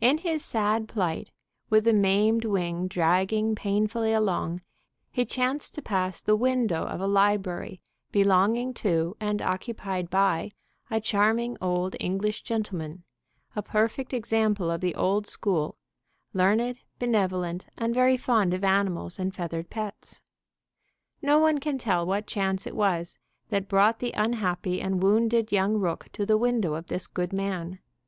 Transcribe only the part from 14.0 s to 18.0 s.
example of the old school, learned, benevolent, and